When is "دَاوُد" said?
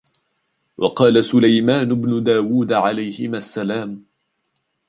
2.23-2.73